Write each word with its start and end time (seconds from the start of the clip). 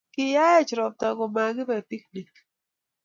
kiyaech 0.13 0.71
ropta 0.79 1.07
komakibe 1.17 1.77
piknik 1.89 2.31